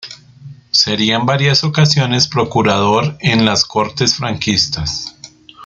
Sería 0.71 1.15
en 1.17 1.27
varias 1.27 1.63
ocasiones 1.63 2.27
procurador 2.27 3.17
en 3.19 3.45
las 3.45 3.63
Cortes 3.65 4.15
franquistas. 4.15 5.15